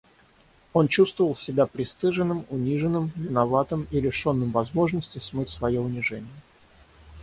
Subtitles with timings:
[0.73, 6.41] Он чувствовал себя пристыженным, униженным, виноватым и лишенным возможности смыть свое унижение.